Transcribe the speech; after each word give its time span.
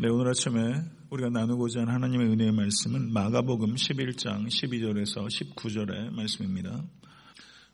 네, 0.00 0.08
오늘 0.08 0.28
아침에 0.28 0.80
우리가 1.10 1.28
나누고자 1.30 1.80
하는 1.80 1.92
하나님의 1.92 2.28
은혜의 2.28 2.52
말씀은 2.52 3.12
마가복음 3.12 3.74
11장 3.74 4.46
12절에서 4.46 5.26
19절의 5.26 6.12
말씀입니다. 6.12 6.84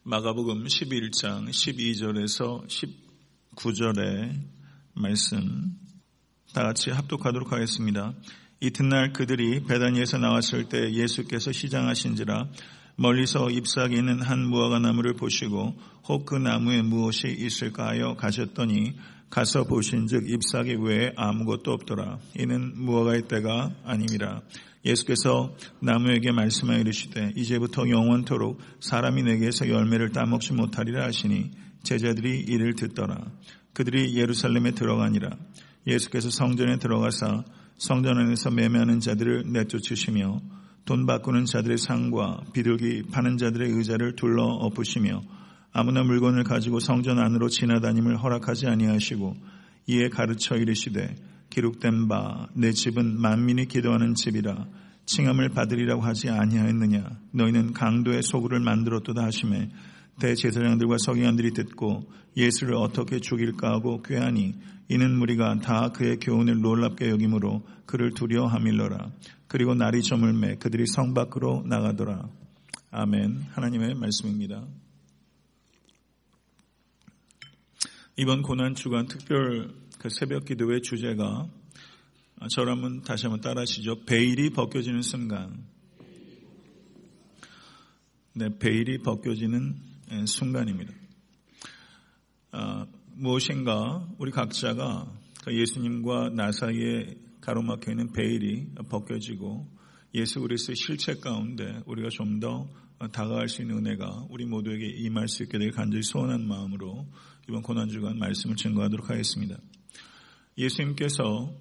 마가복음 0.05 0.65
11장 0.65 1.51
12절에서 1.51 2.67
19절의 3.55 4.41
말씀 4.95 5.77
다 6.55 6.63
같이 6.63 6.89
합독하도록 6.89 7.53
하겠습니다. 7.53 8.15
이튿날 8.59 9.13
그들이 9.13 9.63
베다니에서 9.65 10.17
나왔을 10.17 10.71
때 10.71 10.95
예수께서 10.95 11.53
시장하신지라 11.53 12.49
멀리서 12.97 13.51
잎사귀 13.51 13.97
있는 13.97 14.23
한 14.23 14.47
무화과 14.47 14.79
나무를 14.79 15.15
보시고 15.15 15.75
혹 16.09 16.27
그 16.27 16.37
나무에 16.37 16.83
무엇이 16.83 17.29
있을까 17.29 17.89
하여 17.89 18.15
가셨더니 18.15 18.95
가서 19.31 19.65
보신즉 19.65 20.31
잎사귀 20.31 20.77
외에 20.81 21.13
아무것도 21.17 21.73
없더라. 21.73 22.19
이는 22.39 22.73
무화과의 22.77 23.23
때가 23.27 23.73
아님이라. 23.85 24.43
예수께서 24.85 25.57
나무에게 25.81 26.31
말씀하여 26.31 26.79
이르시되 26.79 27.33
이제부터 27.37 27.89
영원토록 27.89 28.61
사람이 28.81 29.23
내게서 29.23 29.69
열매를 29.69 30.13
따먹지 30.13 30.53
못하리라 30.53 31.05
하시니 31.07 31.51
제자들이 31.83 32.41
이를 32.41 32.75
듣더라. 32.75 33.19
그들이 33.73 34.15
예루살렘에 34.15 34.71
들어가니라. 34.71 35.31
예수께서 35.87 36.31
성전에 36.31 36.79
들어가사 36.79 37.45
성전 37.77 38.19
안에서 38.19 38.51
매매하는 38.51 39.01
자들을 39.01 39.53
내쫓으시며 39.53 40.41
돈 40.85 41.07
바꾸는 41.07 41.47
자들의 41.47 41.79
상과 41.79 42.43
비둘기 42.53 43.05
파는 43.11 43.39
자들의 43.39 43.71
의자를 43.73 44.17
둘러 44.17 44.45
엎으시며 44.45 45.23
아무나 45.73 46.03
물건을 46.03 46.45
가지고 46.45 46.79
성전 46.79 47.19
안으로 47.19 47.49
지나다님을 47.49 48.23
허락하지 48.23 48.67
아니하시고 48.67 49.37
이에 49.87 50.09
가르쳐 50.09 50.57
이르시되 50.57 51.15
기록된 51.51 52.09
바 52.09 52.49
내 52.55 52.73
집은 52.73 53.21
만민이 53.21 53.67
기도하는 53.67 54.15
집이라 54.15 54.67
칭함을 55.07 55.51
받으리라고 55.51 56.03
하지 56.03 56.31
아니하였느냐? 56.31 57.05
너희는 57.33 57.73
강도의 57.75 58.23
소굴을 58.23 58.61
만들었도다 58.61 59.23
하심에 59.25 59.71
대제사장들과 60.21 60.97
서기관들이 60.99 61.53
듣고 61.53 62.11
예수를 62.37 62.75
어떻게 62.75 63.21
죽일까 63.21 63.69
하고 63.71 64.03
꾀하니 64.03 64.55
이는 64.89 65.17
무리가 65.19 65.59
다 65.61 65.91
그의 65.91 66.19
교훈을 66.19 66.61
놀랍게 66.61 67.09
여김으로 67.11 67.67
그를 67.87 68.13
두려워함일러라 68.13 69.11
그리고 69.49 69.75
날이 69.75 70.03
저물매 70.03 70.57
그들이 70.57 70.87
성 70.87 71.15
밖으로 71.15 71.65
나가더라 71.67 72.29
아멘 72.91 73.47
하나님의 73.51 73.95
말씀입니다. 73.95 74.65
이번 78.17 78.43
고난 78.43 78.77
주간 78.77 79.09
특별 79.09 79.75
그 79.99 80.09
새벽 80.09 80.45
기도의 80.45 80.83
주제가 80.83 81.49
저라면 82.51 83.03
다시 83.03 83.27
한번 83.27 83.41
따라하시죠. 83.41 84.05
베일이 84.05 84.51
벗겨지는 84.51 85.03
순간. 85.03 85.65
네, 88.35 88.57
베일이 88.59 88.99
벗겨지는 88.99 89.94
순간입니다. 90.27 90.93
아, 92.53 92.87
무엇인가 93.15 94.09
우리 94.19 94.31
각자가 94.31 95.13
그 95.45 95.55
예수님과 95.55 96.31
나 96.31 96.53
사이에 96.53 97.17
가로막혀 97.41 97.91
있는 97.93 98.13
베일이 98.13 98.69
벗겨지고 98.89 99.69
예수 100.15 100.41
그리스도의 100.41 100.77
실체 100.77 101.15
가운데 101.15 101.83
우리가 101.87 102.09
좀 102.11 102.41
더 102.41 102.69
다가갈 103.13 103.49
수 103.49 103.63
있는 103.63 103.79
은혜가 103.79 104.27
우리 104.31 104.45
모두에게 104.47 104.87
임할 104.87 105.29
수 105.29 105.43
있게 105.43 105.59
될 105.59 105.71
간절히 105.71 106.03
소원한 106.03 106.47
마음으로 106.47 107.07
이번 107.49 107.63
고난주간 107.63 108.19
말씀을 108.19 108.57
증거하도록 108.57 109.11
하겠습니다. 109.11 109.59
예수님께서 110.57 111.53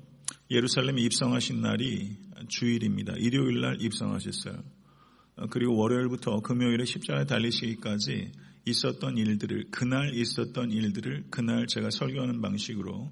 예루살렘에 0.49 1.01
입성하신 1.01 1.61
날이 1.61 2.17
주일입니다. 2.47 3.13
일요일 3.17 3.61
날 3.61 3.81
입성하셨어요. 3.81 4.63
그리고 5.49 5.75
월요일부터 5.77 6.41
금요일에 6.41 6.85
십자가에 6.85 7.25
달리시기까지 7.25 8.31
있었던 8.65 9.17
일들을 9.17 9.65
그날 9.71 10.13
있었던 10.15 10.71
일들을 10.71 11.25
그날 11.29 11.67
제가 11.67 11.89
설교하는 11.89 12.41
방식으로 12.41 13.11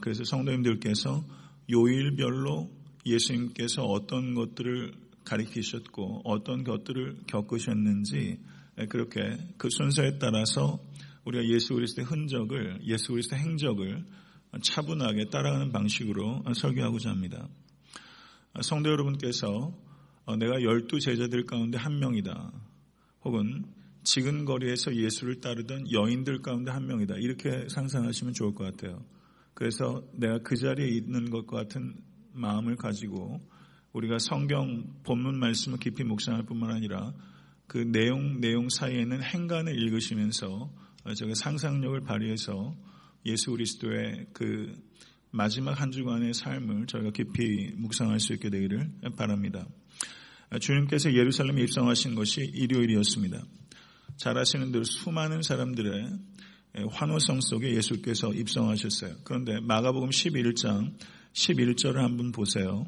그래서 0.00 0.24
성도님들께서 0.24 1.24
요일별로 1.70 2.70
예수님께서 3.06 3.84
어떤 3.84 4.34
것들을 4.34 4.92
가리키셨고 5.24 6.22
어떤 6.24 6.64
것들을 6.64 7.20
겪으셨는지 7.26 8.38
그렇게 8.88 9.20
그 9.58 9.68
순서에 9.70 10.18
따라서 10.18 10.80
우리가 11.24 11.44
예수 11.44 11.74
그리스도의 11.74 12.06
흔적을 12.06 12.80
예수 12.86 13.12
그리스도의 13.12 13.42
행적을 13.42 14.04
차분하게 14.62 15.26
따라가는 15.30 15.70
방식으로 15.70 16.42
설교하고자 16.54 17.10
합니다. 17.10 17.48
성도 18.62 18.90
여러분께서 18.90 19.72
내가 20.36 20.62
열두 20.62 21.00
제자들 21.00 21.46
가운데 21.46 21.78
한 21.78 21.98
명이다. 21.98 22.52
혹은 23.24 23.64
지근 24.02 24.44
거리에서 24.44 24.94
예수를 24.94 25.40
따르던 25.40 25.92
여인들 25.92 26.42
가운데 26.42 26.70
한 26.70 26.86
명이다. 26.86 27.16
이렇게 27.18 27.68
상상하시면 27.68 28.34
좋을 28.34 28.54
것 28.54 28.64
같아요. 28.64 29.04
그래서 29.54 30.02
내가 30.14 30.38
그 30.38 30.56
자리에 30.56 30.88
있는 30.88 31.30
것과 31.30 31.58
같은 31.58 31.94
마음을 32.32 32.76
가지고 32.76 33.40
우리가 33.92 34.18
성경 34.18 34.84
본문 35.02 35.38
말씀을 35.38 35.78
깊이 35.78 36.04
묵상할 36.04 36.44
뿐만 36.44 36.70
아니라 36.70 37.12
그 37.66 37.78
내용 37.78 38.40
내용 38.40 38.68
사이에는 38.68 39.22
행간을 39.22 39.76
읽으시면서 39.78 40.72
제가 41.16 41.34
상상력을 41.34 42.00
발휘해서 42.00 42.76
예수 43.26 43.50
그리스도의 43.50 44.26
그 44.32 44.74
마지막 45.30 45.80
한 45.80 45.90
주간의 45.90 46.34
삶을 46.34 46.86
저희가 46.86 47.10
깊이 47.10 47.72
묵상할 47.76 48.18
수 48.18 48.32
있게 48.32 48.50
되기를 48.50 48.90
바랍니다. 49.16 49.66
주님께서 50.58 51.14
예루살렘에 51.14 51.62
입성하신 51.62 52.14
것이 52.14 52.40
일요일이었습니다. 52.40 53.42
잘 54.16 54.36
아시는 54.36 54.72
대로 54.72 54.84
수많은 54.84 55.42
사람들의 55.42 56.10
환호성 56.90 57.40
속에 57.40 57.74
예수께서 57.74 58.32
입성하셨어요. 58.32 59.16
그런데 59.24 59.60
마가복음 59.60 60.10
11장 60.10 60.94
11절을 61.32 61.96
한번 61.96 62.32
보세요. 62.32 62.86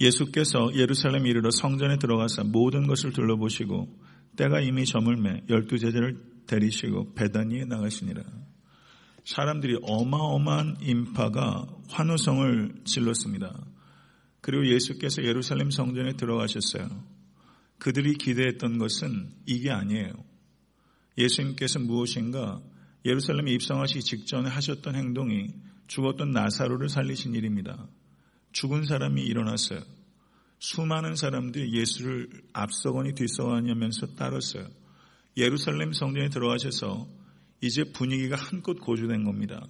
예수께서 0.00 0.70
예루살렘 0.74 1.26
이르러 1.26 1.50
성전에 1.50 1.98
들어가서 1.98 2.44
모든 2.44 2.86
것을 2.86 3.12
둘러보시고 3.12 3.98
때가 4.36 4.60
이미 4.60 4.86
저물매 4.86 5.44
열두 5.48 5.78
제자를 5.78 6.16
데리시고 6.46 7.14
배단위에 7.14 7.64
나가시니라. 7.64 8.22
사람들이 9.24 9.78
어마어마한 9.82 10.78
인파가 10.80 11.66
환호성을 11.90 12.84
질렀습니다. 12.84 13.67
그리고 14.48 14.66
예수께서 14.66 15.24
예루살렘 15.24 15.70
성전에 15.70 16.14
들어가셨어요. 16.14 16.88
그들이 17.76 18.14
기대했던 18.14 18.78
것은 18.78 19.30
이게 19.44 19.70
아니에요. 19.70 20.10
예수님께서 21.18 21.80
무엇인가 21.80 22.62
예루살렘에 23.04 23.52
입성하시기 23.52 24.00
직전에 24.00 24.48
하셨던 24.48 24.94
행동이 24.94 25.48
죽었던 25.86 26.30
나사로를 26.30 26.88
살리신 26.88 27.34
일입니다. 27.34 27.90
죽은 28.52 28.86
사람이 28.86 29.20
일어났어요. 29.20 29.80
수많은 30.60 31.14
사람들이 31.14 31.78
예수를 31.78 32.30
앞서거니 32.54 33.16
뒤서거니 33.16 33.68
하면서 33.68 34.06
따랐어요. 34.14 34.66
예루살렘 35.36 35.92
성전에 35.92 36.30
들어가셔서 36.30 37.06
이제 37.60 37.84
분위기가 37.84 38.36
한껏 38.36 38.80
고조된 38.80 39.24
겁니다. 39.24 39.66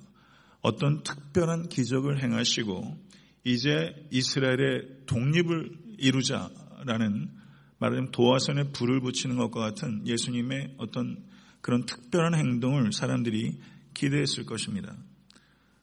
어떤 0.61 1.03
특별한 1.03 1.69
기적을 1.69 2.23
행하시고 2.23 3.09
이제 3.45 3.95
이스라엘의 4.11 5.07
독립을 5.07 5.71
이루자라는 5.99 7.31
말하자면 7.79 8.11
도화선에 8.11 8.73
불을 8.73 9.01
붙이는 9.01 9.37
것과 9.37 9.61
같은 9.61 10.07
예수님의 10.07 10.75
어떤 10.79 11.25
그런 11.61 11.87
특별한 11.87 12.35
행동을 12.35 12.93
사람들이 12.93 13.59
기대했을 13.95 14.45
것입니다. 14.45 14.97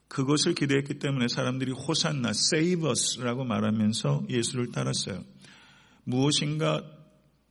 그것을 0.08 0.54
기대했기 0.54 1.00
때문에 1.00 1.28
사람들이 1.28 1.72
호산나, 1.72 2.30
save 2.30 2.90
us라고 2.90 3.44
말하면서 3.44 4.26
예수를 4.30 4.72
따랐어요. 4.72 5.24
무엇인가 6.04 6.84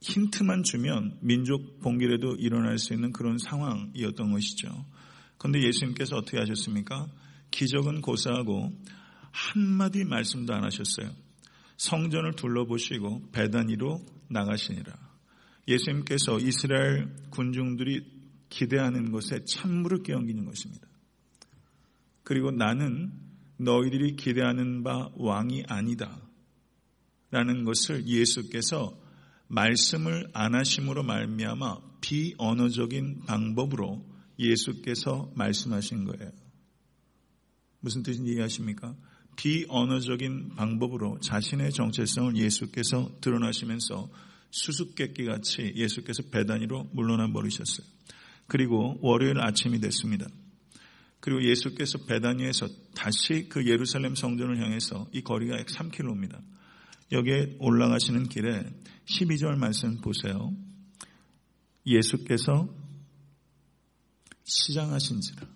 힌트만 0.01 0.63
주면 0.63 1.19
민족 1.21 1.81
봉기라도 1.81 2.37
일어날 2.37 2.79
수 2.79 2.93
있는 2.95 3.13
그런 3.13 3.39
상황이었던 3.39 4.33
것이죠. 4.33 4.85
그런데 5.39 5.63
예수님께서 5.63 6.17
어떻게 6.17 6.39
하셨습니까? 6.39 7.09
기적은 7.51 8.01
고사하고 8.01 8.73
한마디 9.35 10.05
말씀도 10.05 10.55
안 10.55 10.63
하셨어요. 10.63 11.11
성전을 11.77 12.37
둘러보시고 12.37 13.33
배단위로 13.33 14.01
나가시니라. 14.29 14.95
예수님께서 15.67 16.39
이스라엘 16.39 17.13
군중들이 17.31 18.15
기대하는 18.49 19.11
것에 19.11 19.45
찬물을 19.45 20.05
끼얹기는 20.05 20.45
것입니다. 20.45 20.87
그리고 22.23 22.53
나는 22.53 23.13
너희들이 23.57 24.15
기대하는 24.15 24.85
바 24.85 25.11
왕이 25.17 25.65
아니다. 25.67 26.17
라는 27.33 27.65
것을 27.65 28.07
예수께서 28.07 28.97
말씀을 29.49 30.31
안 30.33 30.55
하심으로 30.55 31.03
말미암아 31.03 31.81
비언어적인 32.01 33.25
방법으로 33.27 34.07
예수께서 34.39 35.33
말씀하신 35.35 36.05
거예요. 36.05 36.31
무슨 37.81 38.05
뜻인지 38.05 38.33
이해하십니까? 38.33 38.95
비언어적인 39.37 40.55
방법으로 40.57 41.19
자신의 41.21 41.73
정체성을 41.73 42.37
예수께서 42.37 43.11
드러나시면서 43.21 44.09
수수께끼 44.51 45.25
같이 45.25 45.73
예수께서 45.75 46.23
배단위로 46.31 46.91
물러나 46.93 47.31
버리셨어요. 47.33 47.87
그리고 48.47 48.99
월요일 49.03 49.41
아침이 49.41 49.81
됐습니다. 49.81 50.27
그리고 51.21 51.43
예수께서 51.43 51.99
배단위에서 52.07 52.69
다시 52.95 53.49
그 53.49 53.67
예루살렘 53.67 54.15
성전을 54.15 54.63
향해서 54.63 55.09
이 55.13 55.23
거리가 55.23 55.59
약 55.59 55.67
3km입니다. 55.67 56.41
여기에 57.13 57.57
올라가시는 57.59 58.29
길에 58.29 58.63
12절 59.07 59.57
말씀 59.57 60.01
보세요. 60.01 60.53
예수께서 61.87 62.69
시장하신지라. 64.45 65.54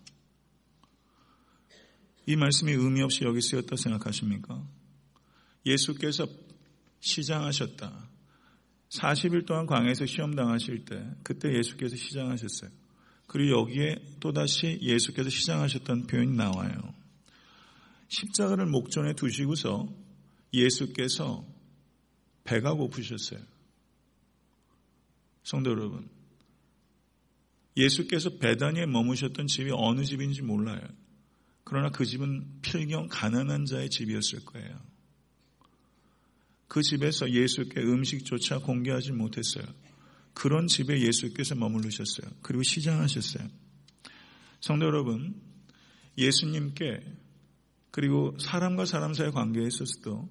이 2.28 2.36
말씀이 2.36 2.70
의미 2.72 3.00
없이 3.00 3.24
여기 3.24 3.40
쓰였다 3.40 3.76
생각하십니까? 3.76 4.62
예수께서 5.64 6.28
시장하셨다. 7.00 8.06
40일 8.90 9.46
동안 9.46 9.64
광에서 9.64 10.04
시험 10.04 10.34
당하실 10.34 10.84
때 10.84 11.02
그때 11.22 11.50
예수께서 11.56 11.96
시장하셨어요. 11.96 12.70
그리고 13.26 13.60
여기에 13.60 14.18
또다시 14.20 14.78
예수께서 14.82 15.30
시장하셨던 15.30 16.06
표현이 16.06 16.36
나와요. 16.36 16.94
십자가를 18.08 18.66
목전에 18.66 19.14
두시고서 19.14 19.88
예수께서 20.52 21.46
배가 22.44 22.74
고프셨어요. 22.74 23.40
성도 25.44 25.70
여러분, 25.70 26.10
예수께서 27.74 28.36
배단위에 28.36 28.84
머무셨던 28.84 29.46
집이 29.46 29.70
어느 29.72 30.04
집인지 30.04 30.42
몰라요. 30.42 30.86
그러나 31.68 31.90
그 31.90 32.06
집은 32.06 32.62
필경 32.62 33.08
가난한 33.10 33.66
자의 33.66 33.90
집이었을 33.90 34.42
거예요. 34.46 34.80
그 36.66 36.80
집에서 36.80 37.30
예수께 37.30 37.82
음식조차 37.82 38.60
공개하지 38.60 39.12
못했어요. 39.12 39.66
그런 40.32 40.66
집에 40.66 40.98
예수께서 40.98 41.54
머무르셨어요. 41.56 42.30
그리고 42.40 42.62
시장하셨어요. 42.62 43.48
성도 44.60 44.86
여러분, 44.86 45.42
예수님께 46.16 47.02
그리고 47.90 48.34
사람과 48.40 48.86
사람 48.86 49.12
사이의 49.12 49.32
관계에 49.32 49.66
있어서도 49.66 50.26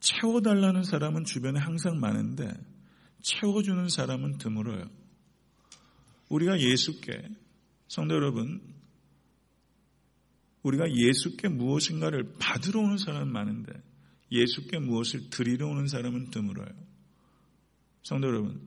채워달라는 0.00 0.84
사람은 0.84 1.24
주변에 1.24 1.58
항상 1.58 2.00
많은데 2.00 2.52
채워주는 3.22 3.88
사람은 3.88 4.36
드물어요. 4.36 4.90
우리가 6.28 6.60
예수께, 6.60 7.30
성도 7.88 8.14
여러분, 8.14 8.83
우리가 10.64 10.92
예수께 10.92 11.48
무엇인가를 11.48 12.34
받으러 12.38 12.80
오는 12.80 12.98
사람은 12.98 13.32
많은데 13.32 13.72
예수께 14.32 14.78
무엇을 14.78 15.30
드리러 15.30 15.68
오는 15.68 15.86
사람은 15.86 16.30
드물어요. 16.30 16.68
성도 18.02 18.26
여러분, 18.28 18.60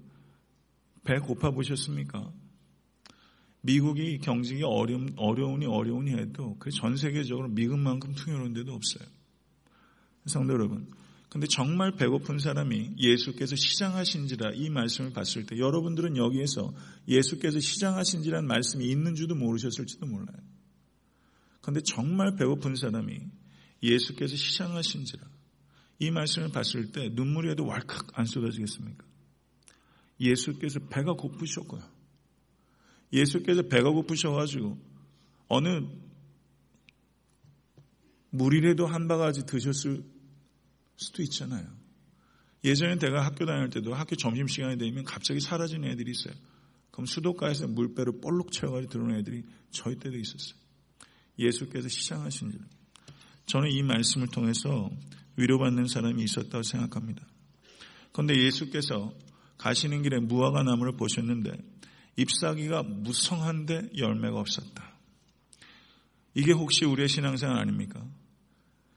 배 1.04 1.20
고파 1.20 1.52
보셨습니까? 1.52 2.32
미국이 3.62 4.20
경직이 4.20 4.64
어려운, 4.64 5.14
어려우니 5.18 5.66
어려우니 5.66 6.12
해도 6.12 6.56
그 6.60 6.70
전 6.72 6.96
세계적으로 6.96 7.50
미국만큼 7.50 8.14
풍요로운 8.14 8.54
데도 8.54 8.74
없어요. 8.74 9.08
성도 10.26 10.54
여러분, 10.54 10.90
근데 11.30 11.48
정말 11.48 11.92
배고픈 11.96 12.40
사람이 12.40 12.94
예수께서 12.98 13.56
시장하신지라 13.56 14.52
이 14.54 14.70
말씀을 14.70 15.12
봤을 15.12 15.46
때 15.46 15.58
여러분들은 15.58 16.16
여기에서 16.16 16.74
예수께서 17.08 17.60
시장하신지라는 17.60 18.48
말씀이 18.48 18.86
있는 18.86 19.16
줄도 19.16 19.36
모르셨을지도 19.36 20.06
몰라요. 20.06 20.38
근데 21.68 21.82
정말 21.82 22.34
배고픈 22.38 22.78
사람이 22.78 23.20
예수께서 23.84 24.38
시장하신지라 24.38 25.28
이 26.00 26.12
말씀을 26.12 26.48
봤을 26.54 26.94
때 26.94 27.10
눈물이 27.10 27.50
해도 27.50 27.66
왈칵 27.66 28.18
안 28.18 28.26
쏟아지겠습니까? 28.26 29.04
예수께서 30.18 30.80
배가 30.88 31.12
고프셨고요. 31.12 31.84
예수께서 33.12 33.64
배가 33.64 33.90
고프셔가지고 33.90 34.78
어느 35.50 35.82
물이라도 38.30 38.88
한 38.88 39.10
바가지 39.10 39.46
드셨을 39.46 40.06
수도 40.96 41.22
있잖아요. 41.24 41.68
예전에 42.64 42.98
제가 42.98 43.26
학교 43.26 43.46
다닐 43.46 43.70
때도 43.72 43.94
학교 43.94 44.16
점심시간이 44.16 44.78
되면 44.78 45.04
갑자기 45.04 45.42
사라지는 45.42 45.90
애들이 45.90 46.12
있어요. 46.12 46.34
그럼 46.92 47.08
수도가에서 47.08 47.68
물배로 47.68 48.22
볼록 48.22 48.54
채워가지고 48.54 48.90
들어오는 48.90 49.20
애들이 49.20 49.44
저희 49.70 49.98
때도 49.98 50.16
있었어요. 50.18 50.67
예수께서 51.40 51.88
시장하신 51.88 52.52
줄. 52.52 52.62
저는 53.46 53.72
이 53.72 53.84
말씀을 53.84 54.28
통해서 54.28 54.90
위로받는 55.38 55.88
사람이 55.88 56.24
있었다고 56.24 56.64
생각합니다. 56.64 57.26
그런데 58.12 58.36
예수께서 58.36 59.14
가시는 59.58 60.02
길에 60.02 60.20
무화과 60.20 60.64
나무를 60.64 60.98
보셨는데 60.98 61.52
잎사귀가 62.18 62.84
무성한데 62.84 63.92
열매가 63.98 64.40
없었다. 64.40 64.98
이게 66.34 66.52
혹시 66.52 66.86
우리의 66.86 67.08
신앙생활 67.08 67.58
아닙니까? 67.58 68.04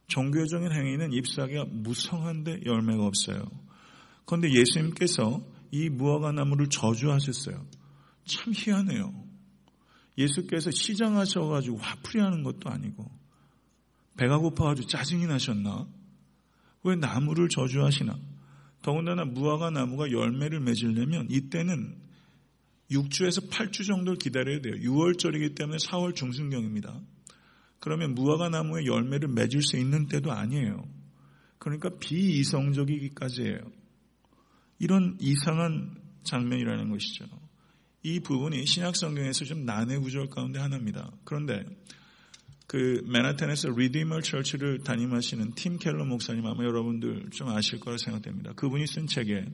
종교적인 0.09 0.73
행위는 0.73 1.13
잎사귀가 1.13 1.67
무성한데 1.67 2.63
열매가 2.65 3.05
없어요. 3.05 3.45
그런데 4.25 4.51
예수님께서 4.53 5.43
이 5.71 5.89
무화과 5.89 6.33
나무를 6.33 6.69
저주하셨어요. 6.69 7.67
참 8.25 8.53
희한해요. 8.55 9.30
예수께서 10.19 10.71
시장하셔가지고 10.71 11.79
화풀이 11.79 12.21
하는 12.21 12.43
것도 12.43 12.69
아니고 12.71 13.11
배가 14.17 14.39
고파가지고 14.39 14.89
짜증이 14.89 15.27
나셨나? 15.27 15.87
왜 16.85 16.97
나무를 16.97 17.49
저주하시나? 17.49 18.19
더군다나 18.83 19.25
무화과 19.25 19.71
나무가 19.71 20.11
열매를 20.11 20.61
맺으려면 20.61 21.29
이때는 21.31 21.97
6주에서 22.91 23.49
8주 23.51 23.87
정도를 23.87 24.19
기다려야 24.19 24.61
돼요. 24.61 24.75
6월절이기 24.75 25.57
때문에 25.57 25.77
4월 25.79 26.15
중순경입니다. 26.15 27.01
그러면 27.79 28.15
무화과 28.15 28.49
나무의 28.51 28.87
열매를 28.87 29.29
맺을 29.29 29.63
수 29.63 29.77
있는 29.77 30.07
때도 30.07 30.33
아니에요. 30.33 30.87
그러니까 31.59 31.91
비이성적이기까지예요. 31.99 33.61
이런 34.79 35.17
이상한 35.21 35.97
장면이라는 36.25 36.91
것이죠. 36.91 37.27
이 38.03 38.21
부분이 38.21 38.65
신약 38.67 38.97
성경에서 38.97 39.45
좀 39.45 39.65
난해 39.67 39.99
구절 39.99 40.29
가운데 40.29 40.59
하나입니다. 40.59 41.11
그런데 41.25 41.65
그 42.67 43.03
맨하탄에서 43.07 43.71
리디머 43.77 44.21
철치를 44.21 44.85
담임하시는 44.85 45.55
팀 45.55 45.77
켈러 45.77 46.05
목사님 46.05 46.47
아마 46.47 46.65
여러분들 46.65 47.31
좀 47.33 47.49
아실 47.49 47.81
거라 47.81 47.97
생각됩니다. 47.99 48.53
그분이 48.53 48.87
쓴 48.87 49.07
책에 49.07 49.45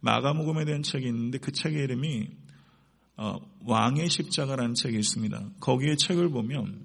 마가복음에 0.00 0.64
대한 0.64 0.82
책이 0.82 1.06
있는데 1.06 1.38
그 1.38 1.52
책의 1.52 1.82
이름이 1.82 2.28
어, 3.16 3.38
왕의 3.64 4.08
십자가라는 4.08 4.74
책이 4.74 4.96
있습니다. 4.96 5.50
거기에 5.60 5.96
책을 5.96 6.30
보면 6.30 6.84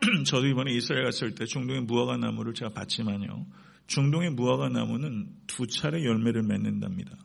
저도 0.26 0.46
이번에 0.46 0.72
이스라엘 0.72 1.04
갔을 1.04 1.34
때 1.34 1.44
중동의 1.44 1.82
무화과 1.82 2.16
나무를 2.16 2.54
제가 2.54 2.72
봤지만요. 2.72 3.46
중동의 3.86 4.30
무화과 4.30 4.68
나무는 4.70 5.28
두 5.46 5.66
차례 5.66 6.04
열매를 6.04 6.42
맺는답니다. 6.42 7.16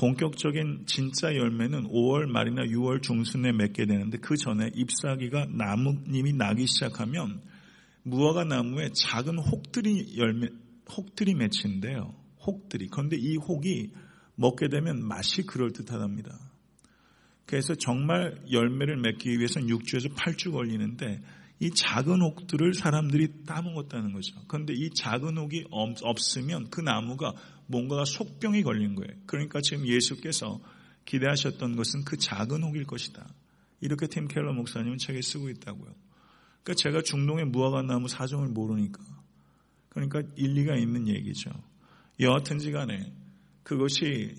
본격적인 0.00 0.84
진짜 0.86 1.36
열매는 1.36 1.88
5월 1.88 2.24
말이나 2.24 2.62
6월 2.62 3.02
중순에 3.02 3.52
맺게 3.52 3.84
되는데 3.84 4.16
그 4.16 4.34
전에 4.34 4.70
잎사귀가 4.74 5.48
나무님이 5.50 6.32
나기 6.32 6.66
시작하면 6.66 7.42
무화과 8.04 8.44
나무에 8.44 8.88
작은 8.94 9.38
혹들이 9.38 10.16
열매, 10.16 10.48
혹들이 10.96 11.34
맺힌대요. 11.34 12.14
혹들이. 12.46 12.88
그런데 12.90 13.18
이 13.18 13.36
혹이 13.36 13.92
먹게 14.36 14.68
되면 14.68 15.06
맛이 15.06 15.42
그럴듯하답니다. 15.42 16.30
그래서 17.44 17.74
정말 17.74 18.40
열매를 18.50 18.96
맺기 18.96 19.28
위해서는 19.28 19.68
6주에서 19.68 20.14
8주 20.14 20.52
걸리는데 20.52 21.20
이 21.62 21.70
작은 21.72 22.22
옥들을 22.22 22.72
사람들이 22.72 23.44
따먹었다는 23.44 24.14
거죠. 24.14 24.34
그런데 24.48 24.72
이 24.72 24.88
작은 24.94 25.36
옥이 25.36 25.66
없으면 25.70 26.70
그 26.70 26.80
나무가 26.80 27.34
뭔가가 27.70 28.04
속병이 28.04 28.64
걸린 28.64 28.96
거예요. 28.96 29.12
그러니까 29.26 29.60
지금 29.60 29.86
예수께서 29.86 30.60
기대하셨던 31.04 31.76
것은 31.76 32.04
그 32.04 32.16
작은 32.16 32.64
옥일 32.64 32.84
것이다. 32.84 33.32
이렇게 33.80 34.08
팀 34.08 34.26
켈러 34.26 34.52
목사님은 34.52 34.98
책에 34.98 35.22
쓰고 35.22 35.48
있다고요. 35.50 35.94
그러니까 36.62 36.74
제가 36.74 37.02
중동의 37.02 37.46
무화과 37.46 37.82
나무 37.82 38.08
사정을 38.08 38.48
모르니까. 38.48 39.00
그러니까 39.88 40.22
일리가 40.36 40.76
있는 40.76 41.06
얘기죠. 41.06 41.50
여하튼지 42.18 42.72
간에 42.72 43.12
그것이 43.62 44.34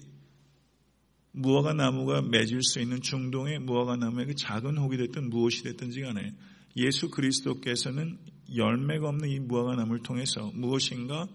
무화과 1.32 1.74
나무가 1.74 2.22
맺을 2.22 2.62
수 2.62 2.82
있는 2.82 3.02
중동의 3.02 3.60
무화과 3.60 3.96
나무의 3.96 4.28
그 4.28 4.36
작은 4.36 4.78
혹이 4.78 4.98
됐든 4.98 5.30
무엇이 5.30 5.64
됐든지 5.64 6.02
간에 6.02 6.36
예수 6.76 7.10
그리스도께서는 7.10 8.20
열매가 8.54 9.08
없는 9.08 9.30
이 9.30 9.40
무화과 9.40 9.76
나무를 9.78 10.04
통해서 10.04 10.52
무엇인가 10.54 11.28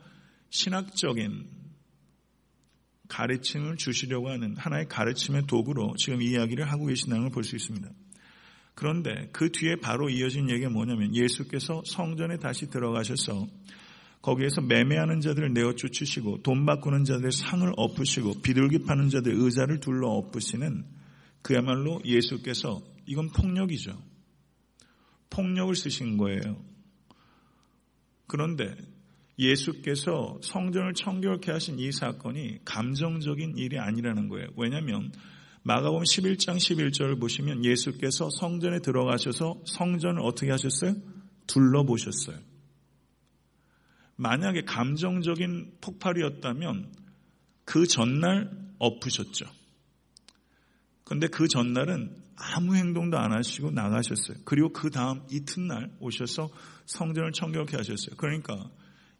신학적인 0.50 1.65
가르침을 3.08 3.76
주시려고 3.76 4.30
하는 4.30 4.56
하나의 4.56 4.88
가르침의 4.88 5.46
도구로 5.46 5.94
지금 5.96 6.22
이야기를 6.22 6.70
하고 6.70 6.86
계신다는 6.86 7.24
걸 7.24 7.30
볼 7.30 7.44
수 7.44 7.56
있습니다. 7.56 7.88
그런데 8.74 9.30
그 9.32 9.50
뒤에 9.50 9.76
바로 9.76 10.10
이어진 10.10 10.50
얘기가 10.50 10.68
뭐냐면 10.70 11.14
예수께서 11.14 11.82
성전에 11.86 12.38
다시 12.38 12.68
들어가셔서 12.68 13.46
거기에서 14.20 14.60
매매하는 14.60 15.20
자들을 15.20 15.52
내어 15.54 15.74
쫓으시고 15.74 16.42
돈 16.42 16.66
바꾸는 16.66 17.04
자들의 17.04 17.32
상을 17.32 17.72
엎으시고 17.76 18.42
비둘기 18.42 18.80
파는 18.80 19.08
자들 19.08 19.32
의자를 19.34 19.80
둘러 19.80 20.08
엎으시는 20.08 20.84
그야말로 21.42 22.00
예수께서 22.04 22.82
이건 23.06 23.30
폭력이죠. 23.30 23.96
폭력을 25.30 25.74
쓰신 25.74 26.16
거예요. 26.16 26.62
그런데 28.26 28.74
예수께서 29.38 30.38
성전을 30.42 30.94
청결케 30.94 31.52
하신 31.52 31.78
이 31.78 31.92
사건이 31.92 32.60
감정적인 32.64 33.58
일이 33.58 33.78
아니라는 33.78 34.28
거예요. 34.28 34.48
왜냐하면 34.56 35.12
마가복음 35.62 36.04
11장 36.04 36.56
11절을 36.56 37.20
보시면 37.20 37.64
예수께서 37.64 38.30
성전에 38.30 38.78
들어가셔서 38.78 39.62
성전을 39.66 40.22
어떻게 40.22 40.50
하셨어요? 40.50 40.94
둘러보셨어요. 41.46 42.38
만약에 44.16 44.62
감정적인 44.62 45.78
폭발이었다면 45.80 46.92
그 47.64 47.86
전날 47.86 48.50
엎으셨죠. 48.78 49.46
근데 51.04 51.26
그 51.28 51.46
전날은 51.48 52.16
아무 52.36 52.74
행동도 52.74 53.18
안 53.18 53.32
하시고 53.32 53.70
나가셨어요. 53.70 54.38
그리고 54.44 54.72
그 54.72 54.90
다음 54.90 55.22
이튿날 55.30 55.90
오셔서 56.00 56.48
성전을 56.86 57.32
청결케 57.32 57.76
하셨어요. 57.76 58.16
그러니까 58.16 58.70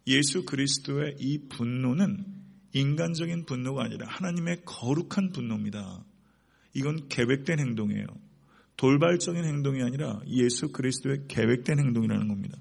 예수 0.07 0.45
그리스도의 0.45 1.17
이 1.19 1.47
분노는 1.49 2.25
인간적인 2.73 3.45
분노가 3.45 3.83
아니라 3.83 4.07
하나님의 4.07 4.61
거룩한 4.65 5.31
분노입니다. 5.33 6.05
이건 6.73 7.09
계획된 7.09 7.59
행동이에요. 7.59 8.05
돌발적인 8.77 9.43
행동이 9.43 9.81
아니라 9.81 10.21
예수 10.27 10.71
그리스도의 10.71 11.25
계획된 11.27 11.79
행동이라는 11.79 12.27
겁니다. 12.27 12.57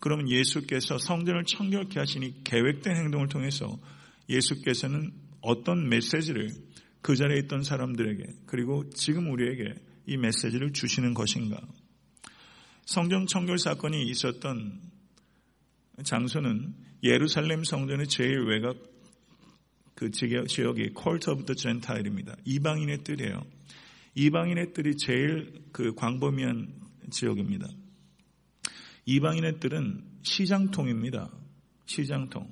그러면 0.00 0.28
예수께서 0.28 0.98
성전을 0.98 1.44
청결케 1.44 1.98
하시니 1.98 2.42
계획된 2.42 2.96
행동을 2.96 3.28
통해서 3.28 3.78
예수께서는 4.28 5.12
어떤 5.40 5.88
메시지를 5.88 6.50
그 7.02 7.16
자리에 7.16 7.38
있던 7.44 7.62
사람들에게 7.62 8.24
그리고 8.46 8.88
지금 8.90 9.30
우리에게 9.30 9.74
이 10.06 10.16
메시지를 10.16 10.72
주시는 10.72 11.14
것인가? 11.14 11.60
성전 12.84 13.26
청결 13.26 13.58
사건이 13.58 14.02
있었던 14.10 14.80
장소는 16.02 16.74
예루살렘 17.02 17.64
성전의 17.64 18.08
제일 18.08 18.44
외곽 18.46 18.76
그 19.94 20.10
지역이 20.10 20.94
더 21.44 21.54
젠타일입니다. 21.54 22.36
이방인의 22.44 23.04
뜰이에요. 23.04 23.42
이방인의 24.14 24.72
뜰이 24.72 24.96
제일 24.96 25.62
그 25.72 25.94
광범위한 25.94 26.72
지역입니다. 27.10 27.68
이방인의 29.04 29.60
뜰은 29.60 30.04
시장통입니다. 30.22 31.30
시장통. 31.86 32.48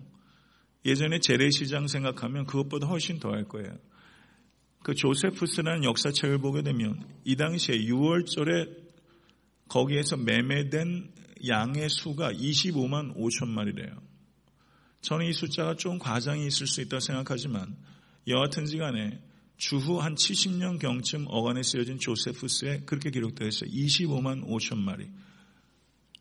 예전에 0.85 1.21
재래시장 1.21 1.87
생각하면 1.89 2.47
그것보다 2.47 2.87
훨씬 2.87 3.19
더 3.19 3.31
할 3.31 3.45
거예요. 3.45 3.77
그 4.83 4.95
조세푸스라는 4.95 5.85
역사책을 5.85 6.39
보게 6.39 6.63
되면 6.63 7.05
이 7.25 7.37
당시에 7.37 7.79
6월절에 7.79 8.89
거기에서 9.69 10.17
매매된 10.17 11.13
양의 11.47 11.89
수가 11.89 12.33
25만 12.33 13.15
5천 13.17 13.49
마리래요. 13.49 14.01
저는 15.01 15.27
이 15.27 15.33
숫자가 15.33 15.77
좀 15.77 15.99
과장이 15.99 16.47
있을 16.47 16.67
수 16.67 16.81
있다고 16.81 17.01
생각하지만 17.01 17.77
여하튼지 18.27 18.79
간에 18.79 19.21
주후 19.57 20.01
한 20.01 20.15
70년 20.15 20.79
경쯤 20.79 21.27
어간에 21.29 21.63
쓰여진 21.63 21.99
조세푸스에 21.99 22.81
그렇게 22.87 23.11
기록되어 23.11 23.49
있어요. 23.49 23.71
25만 23.71 24.47
5천 24.47 24.79
마리. 24.79 25.09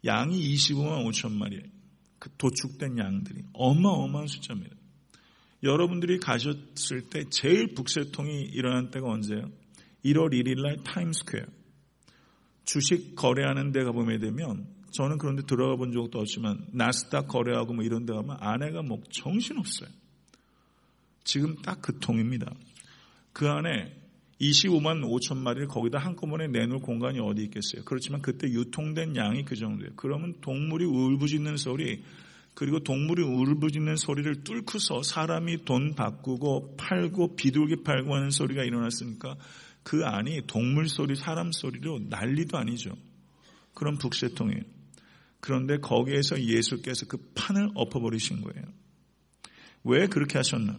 양이 0.05 0.55
25만 0.55 1.05
5천 1.05 1.33
마리. 1.33 1.61
그 2.19 2.29
도축된 2.37 2.97
양들이 2.97 3.43
어마어마한 3.53 4.27
숫자입니다. 4.27 4.75
여러분들이 5.63 6.19
가셨을 6.19 7.09
때 7.09 7.25
제일 7.29 7.73
북새통이 7.73 8.43
일어난 8.53 8.89
때가 8.91 9.07
언제예요? 9.07 9.49
1월 10.05 10.33
1일 10.33 10.61
날 10.61 10.83
타임스퀘어. 10.83 11.45
주식 12.63 13.15
거래하는 13.15 13.71
데 13.71 13.83
가보면 13.83 14.19
되면 14.19 14.67
저는 14.97 15.19
그런 15.19 15.35
데 15.35 15.43
들어가 15.43 15.75
본 15.75 15.91
적도 15.91 16.17
없지만 16.17 16.65
나스닥 16.71 17.27
거래하고 17.27 17.73
뭐 17.73 17.83
이런 17.83 18.07
데 18.07 18.13
가면 18.13 18.35
안에가 18.39 18.81
뭐 18.81 18.99
정신없어요. 19.11 19.89
지금 21.23 21.55
딱 21.61 21.81
그 21.83 21.99
통입니다. 21.99 22.51
그 23.31 23.47
안에 23.47 23.93
25만 24.41 25.03
5천 25.03 25.37
마리를 25.37 25.67
거기다 25.67 25.99
한꺼번에 25.99 26.47
내놓을 26.47 26.79
공간이 26.79 27.19
어디 27.19 27.43
있겠어요. 27.43 27.83
그렇지만 27.85 28.23
그때 28.23 28.47
유통된 28.47 29.15
양이 29.17 29.45
그 29.45 29.55
정도예요. 29.55 29.91
그러면 29.97 30.33
동물이 30.41 30.85
울부짖는 30.85 31.57
소리, 31.57 32.03
그리고 32.55 32.79
동물이 32.79 33.21
울부짖는 33.21 33.97
소리를 33.97 34.43
뚫고서 34.43 35.03
사람이 35.03 35.63
돈 35.65 35.93
바꾸고 35.93 36.75
팔고 36.77 37.35
비둘기 37.35 37.83
팔고 37.83 38.15
하는 38.15 38.31
소리가 38.31 38.63
일어났으니까 38.63 39.35
그 39.83 40.03
안이 40.05 40.47
동물 40.47 40.89
소리, 40.89 41.15
사람 41.15 41.51
소리로 41.51 41.99
난리도 42.09 42.57
아니죠. 42.57 42.97
그런 43.75 43.99
북새통이에요. 43.99 44.76
그런데 45.47 45.77
거기에서 45.77 46.43
예수께서 46.43 47.05
그 47.05 47.31
판을 47.33 47.69
엎어버리신 47.73 48.41
거예요. 48.41 48.65
왜 49.85 50.07
그렇게 50.07 50.37
하셨나? 50.37 50.77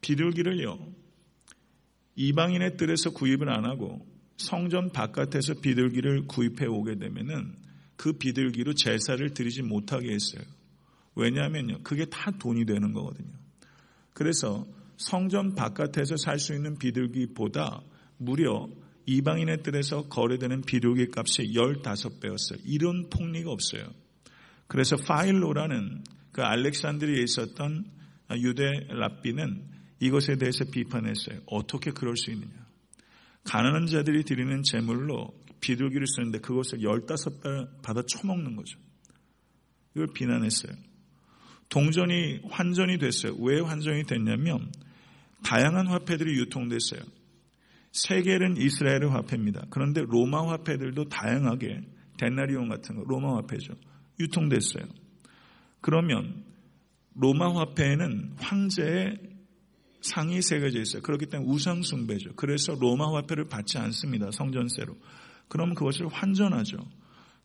비둘기를요, 0.00 0.92
이방인의 2.16 2.76
뜰에서 2.76 3.10
구입을 3.10 3.48
안 3.50 3.66
하고 3.66 4.04
성전 4.36 4.90
바깥에서 4.90 5.60
비둘기를 5.60 6.26
구입해 6.26 6.66
오게 6.66 6.96
되면은 6.96 7.54
그 7.94 8.14
비둘기로 8.14 8.74
제사를 8.74 9.32
드리지 9.32 9.62
못하게 9.62 10.12
했어요. 10.12 10.42
왜냐하면요. 11.14 11.84
그게 11.84 12.06
다 12.06 12.32
돈이 12.32 12.66
되는 12.66 12.92
거거든요. 12.92 13.30
그래서 14.12 14.66
성전 14.96 15.54
바깥에서 15.54 16.16
살 16.16 16.40
수 16.40 16.52
있는 16.52 16.78
비둘기보다 16.78 17.80
무려 18.18 18.68
이방인의 19.06 19.62
뜰에서 19.62 20.08
거래되는 20.08 20.62
비둘기 20.62 21.08
값이 21.14 21.52
15배였어요. 21.54 22.60
이런 22.64 23.08
폭리가 23.10 23.50
없어요. 23.50 23.84
그래서 24.66 24.96
파일로라는 24.96 26.04
그 26.32 26.42
알렉산드리에 26.42 27.22
있었던 27.22 27.84
유대 28.38 28.64
랍비는 28.88 29.62
이것에 30.00 30.36
대해서 30.36 30.64
비판했어요. 30.64 31.40
어떻게 31.46 31.90
그럴 31.90 32.16
수 32.16 32.30
있느냐. 32.30 32.64
가난한 33.44 33.86
자들이 33.86 34.24
드리는 34.24 34.62
제물로 34.62 35.32
비둘기를 35.60 36.06
쓰는데 36.06 36.38
그것을 36.38 36.80
15배 36.80 37.82
받아 37.82 38.02
처먹는 38.02 38.56
거죠. 38.56 38.78
이걸 39.94 40.08
비난했어요. 40.14 40.72
동전이 41.68 42.40
환전이 42.50 42.98
됐어요. 42.98 43.34
왜 43.38 43.60
환전이 43.60 44.04
됐냐면 44.04 44.72
다양한 45.42 45.86
화폐들이 45.86 46.38
유통됐어요. 46.40 47.00
세계는 47.94 48.56
이스라엘의 48.56 49.08
화폐입니다. 49.08 49.66
그런데 49.70 50.02
로마 50.02 50.50
화폐들도 50.50 51.08
다양하게 51.08 51.80
데나리온 52.18 52.68
같은 52.68 52.96
거 52.96 53.04
로마 53.06 53.36
화폐죠. 53.36 53.74
유통됐어요. 54.18 54.84
그러면 55.80 56.44
로마 57.14 57.54
화폐에는 57.54 58.34
황제의 58.38 59.18
상이 60.02 60.42
새겨져 60.42 60.80
있어요. 60.80 61.02
그렇기 61.02 61.26
때문에 61.26 61.48
우상 61.48 61.82
숭배죠. 61.82 62.34
그래서 62.34 62.74
로마 62.74 63.14
화폐를 63.14 63.48
받지 63.48 63.78
않습니다. 63.78 64.30
성전세로. 64.32 64.96
그러면 65.48 65.74
그것을 65.74 66.08
환전하죠. 66.08 66.78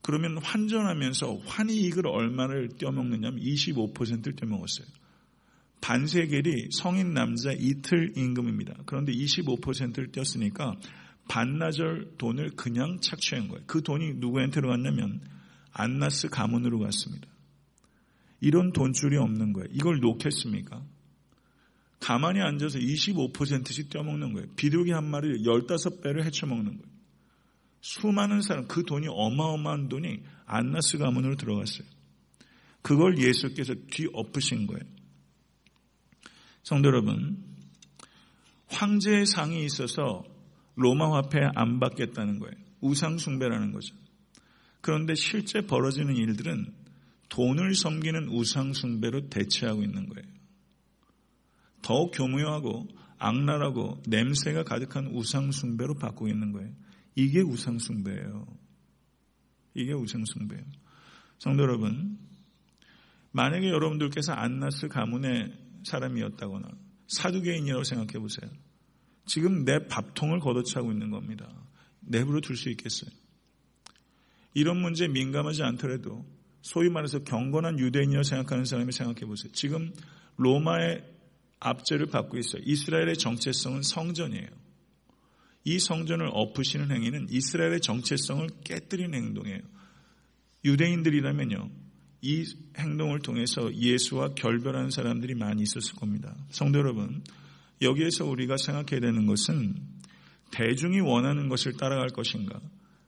그러면 0.01 0.39
환전하면서 0.39 1.37
환이익을 1.45 2.07
얼마를 2.07 2.69
떼어먹느냐면 2.79 3.39
25%를 3.39 4.35
떼어먹었어요. 4.35 4.87
반세겔이 5.81 6.69
성인 6.71 7.13
남자 7.13 7.51
이틀 7.51 8.13
임금입니다. 8.17 8.75
그런데 8.85 9.11
25%를 9.11 10.11
떼었으니까 10.11 10.75
반나절 11.27 12.15
돈을 12.17 12.51
그냥 12.55 12.99
착취한 13.01 13.47
거예요. 13.47 13.63
그 13.67 13.81
돈이 13.81 14.15
누구한테 14.15 14.61
갔냐면 14.61 15.21
안나스 15.71 16.29
가문으로 16.29 16.79
갔습니다. 16.79 17.27
이런 18.41 18.73
돈줄이 18.73 19.17
없는 19.17 19.53
거예요. 19.53 19.67
이걸 19.71 19.99
놓겠습니까? 19.99 20.81
가만히 21.99 22.41
앉아서 22.41 22.79
25%씩 22.79 23.89
떼어먹는 23.89 24.33
거예요. 24.33 24.47
비둘기 24.55 24.91
한 24.91 25.05
마리 25.09 25.43
15배를 25.43 26.23
헤쳐먹는 26.23 26.77
거예요. 26.77 26.99
수많은 27.81 28.41
사람, 28.41 28.67
그 28.67 28.83
돈이 28.83 29.07
어마어마한 29.09 29.89
돈이 29.89 30.21
안나스 30.45 30.97
가문으로 30.97 31.35
들어갔어요. 31.35 31.87
그걸 32.81 33.17
예수께서 33.17 33.73
뒤엎으신 33.91 34.67
거예요. 34.67 34.83
성도 36.69 36.89
여러분, 36.89 37.43
황제의 38.67 39.25
상이 39.25 39.65
있어서 39.65 40.23
로마 40.75 41.15
화폐 41.15 41.39
안 41.55 41.79
받겠다는 41.79 42.37
거예요. 42.37 42.53
우상 42.79 43.17
숭배라는 43.17 43.71
거죠. 43.71 43.95
그런데 44.79 45.15
실제 45.15 45.61
벌어지는 45.61 46.15
일들은 46.15 46.71
돈을 47.29 47.73
섬기는 47.73 48.29
우상 48.29 48.73
숭배로 48.73 49.29
대체하고 49.29 49.81
있는 49.81 50.09
거예요. 50.09 50.29
더 51.81 52.11
교묘하고 52.11 52.87
악랄하고 53.17 54.03
냄새가 54.05 54.61
가득한 54.61 55.07
우상 55.07 55.51
숭배로 55.51 55.95
바꾸고 55.95 56.27
있는 56.27 56.51
거예요. 56.51 56.69
이게 57.15 57.41
우상 57.41 57.79
숭배예요. 57.79 58.45
이게 59.73 59.93
우상 59.93 60.23
숭배예요. 60.23 60.65
성도 61.39 61.63
여러분, 61.63 62.19
만약에 63.31 63.69
여러분들께서 63.69 64.33
안나스 64.33 64.87
가문의 64.89 65.67
사람이었다거나 65.83 66.67
사두개인이라고 67.07 67.83
생각해 67.83 68.19
보세요. 68.19 68.49
지금 69.25 69.63
내 69.63 69.87
밥통을 69.87 70.39
걷어차고 70.39 70.91
있는 70.91 71.11
겁니다. 71.11 71.47
내버려 72.01 72.41
둘수 72.41 72.69
있겠어요. 72.69 73.11
이런 74.53 74.81
문제에 74.81 75.07
민감하지 75.07 75.63
않더라도 75.63 76.25
소위 76.61 76.89
말해서 76.89 77.19
경건한 77.23 77.79
유대인이라고 77.79 78.23
생각하는 78.23 78.65
사람이 78.65 78.91
생각해 78.91 79.21
보세요. 79.21 79.51
지금 79.53 79.93
로마의 80.37 81.03
압제를 81.59 82.07
받고 82.07 82.37
있어요. 82.37 82.61
이스라엘의 82.65 83.17
정체성은 83.17 83.83
성전이에요. 83.83 84.47
이 85.65 85.79
성전을 85.79 86.29
엎으시는 86.33 86.91
행위는 86.91 87.27
이스라엘의 87.29 87.81
정체성을 87.81 88.47
깨뜨리는 88.63 89.13
행동이에요. 89.13 89.61
유대인들이라면요. 90.65 91.69
이 92.21 92.45
행동을 92.77 93.19
통해서 93.19 93.73
예수와 93.73 94.33
결별하는 94.35 94.89
사람들이 94.89 95.35
많이 95.35 95.61
있었을 95.63 95.95
겁니다. 95.95 96.35
성도 96.49 96.79
여러분, 96.79 97.23
여기에서 97.81 98.25
우리가 98.25 98.57
생각해야 98.57 98.99
되는 98.99 99.25
것은 99.25 99.75
대중이 100.51 100.99
원하는 100.99 101.47
것을 101.47 101.73
따라갈 101.73 102.09
것인가 102.09 102.59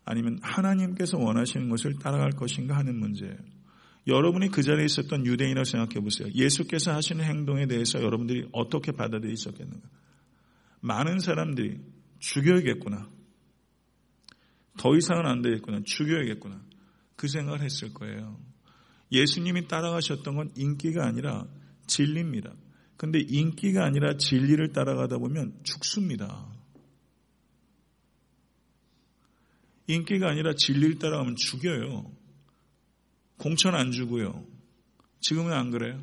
아니면 0.06 0.40
하나님께서 0.42 1.18
원하시는 1.18 1.70
것을 1.70 2.00
따라갈 2.00 2.32
것인가 2.32 2.78
하는 2.78 2.98
문제예요. 2.98 3.36
여러분이 4.08 4.50
그 4.50 4.64
자리에 4.64 4.86
있었던 4.86 5.26
유대인이라고 5.26 5.64
생각해 5.64 6.00
보세요. 6.00 6.30
예수께서 6.34 6.94
하시는 6.94 7.24
행동에 7.24 7.68
대해서 7.68 8.02
여러분들이 8.02 8.48
어떻게 8.52 8.92
받아들이셨겠는가? 8.92 9.88
많은 10.82 11.20
사람들이 11.20 11.80
죽여야겠구나. 12.20 13.08
더 14.78 14.96
이상은 14.96 15.28
안 15.28 15.42
되겠구나. 15.42 15.82
죽여야겠구나. 15.86 16.62
그 17.16 17.28
생각을 17.28 17.62
했을 17.62 17.94
거예요. 17.94 18.40
예수님이 19.12 19.68
따라가셨던 19.68 20.36
건 20.36 20.52
인기가 20.56 21.06
아니라 21.06 21.46
진리입니다. 21.88 22.54
근데 22.98 23.20
인기가 23.20 23.84
아니라 23.84 24.16
진리를 24.18 24.74
따라가다 24.74 25.18
보면 25.18 25.60
죽습니다. 25.64 26.48
인기가 29.88 30.30
아니라 30.30 30.54
진리를 30.56 31.00
따라가면 31.00 31.36
죽여요. 31.36 32.12
공천 33.38 33.76
안 33.76 33.92
주고요. 33.92 34.46
지금은 35.20 35.52
안 35.52 35.72
그래요? 35.72 36.02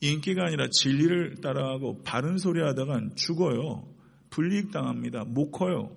인기가 0.00 0.44
아니라 0.44 0.68
진리를 0.70 1.40
따라가고 1.40 2.02
바른 2.02 2.36
소리 2.36 2.60
하다간 2.60 3.16
죽어요. 3.16 3.88
불이익 4.30 4.72
당합니다. 4.72 5.24
못 5.24 5.50
커요. 5.50 5.96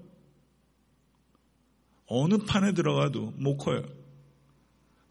어느 2.05 2.37
판에 2.37 2.73
들어가도 2.73 3.33
못 3.37 3.57
커요. 3.57 3.98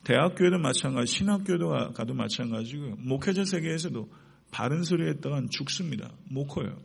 대학교에도 0.04 0.58
마찬가지, 0.58 1.12
신학교도 1.12 1.92
가도 1.92 2.14
마찬가지고 2.14 2.96
목회자 2.96 3.44
세계에서도 3.44 4.10
바른 4.50 4.82
소리 4.82 5.08
했다간 5.08 5.50
죽습니다. 5.50 6.12
못 6.30 6.46
커요. 6.46 6.80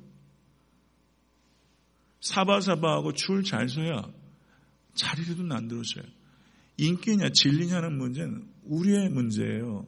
사바사바하고 2.22 3.14
줄 3.14 3.44
잘 3.44 3.68
서야 3.70 4.10
자리라도 4.96 5.44
만들어져요. 5.44 6.06
인기냐 6.78 7.30
진리냐는 7.30 7.98
문제는 7.98 8.48
우리의 8.64 9.10
문제예요. 9.10 9.86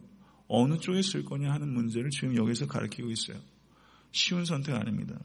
어느 0.48 0.78
쪽에 0.78 1.02
쓸 1.02 1.24
거냐 1.26 1.52
하는 1.52 1.70
문제를 1.70 2.10
지금 2.12 2.36
여기서 2.36 2.68
가르치고 2.68 3.10
있어요. 3.10 3.40
쉬운 4.12 4.46
선택 4.46 4.76
아닙니다. 4.76 5.20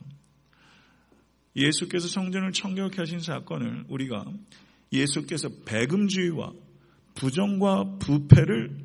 예수께서 1.54 2.08
성전을 2.08 2.52
청결케 2.52 2.96
하신 2.98 3.20
사건을 3.20 3.84
우리가 3.88 4.24
예수께서 4.92 5.48
배금주의와 5.64 6.52
부정과 7.14 7.98
부패를 7.98 8.78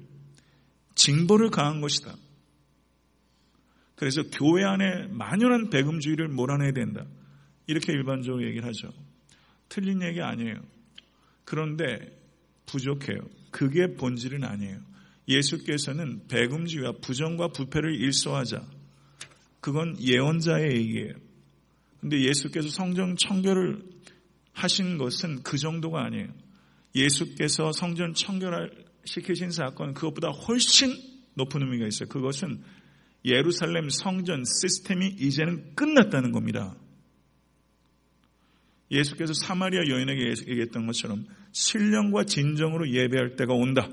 징벌을 0.95 1.49
가한 1.49 1.81
것이다. 1.81 2.15
그래서 3.95 4.23
교회 4.23 4.63
안에 4.63 5.07
만연한 5.07 5.69
배금주의를 5.69 6.27
몰아내야 6.27 6.71
된다. 6.73 7.05
이렇게 7.67 7.93
일반적으로 7.93 8.45
얘기를 8.45 8.67
하죠. 8.67 8.91
틀린 9.69 10.01
얘기 10.01 10.21
아니에요. 10.21 10.55
그런데 11.43 12.11
부족해요. 12.65 13.19
그게 13.51 13.93
본질은 13.93 14.43
아니에요. 14.43 14.79
예수께서는 15.27 16.27
배금주의와 16.27 16.93
부정과 17.01 17.49
부패를 17.49 17.95
일소하자. 17.95 18.63
그건 19.61 19.99
예언자의 19.99 20.75
얘기예요. 20.75 21.13
근데 21.99 22.21
예수께서 22.21 22.69
성전 22.69 23.15
청결을 23.17 23.81
하신 24.53 24.97
것은 24.97 25.41
그 25.41 25.57
정도가 25.57 26.03
아니에요. 26.03 26.27
예수께서 26.95 27.71
성전 27.71 28.13
청결 28.13 28.85
시키신 29.05 29.51
사건 29.51 29.93
그것보다 29.93 30.29
훨씬 30.29 30.95
높은 31.35 31.61
의미가 31.61 31.87
있어요. 31.87 32.09
그것은 32.09 32.63
예루살렘 33.25 33.89
성전 33.89 34.43
시스템이 34.45 35.15
이제는 35.19 35.75
끝났다는 35.75 36.31
겁니다. 36.31 36.75
예수께서 38.91 39.33
사마리아 39.33 39.81
여인에게 39.87 40.29
얘기했던 40.47 40.85
것처럼 40.85 41.25
신령과 41.51 42.25
진정으로 42.25 42.89
예배할 42.91 43.35
때가 43.35 43.53
온다. 43.53 43.89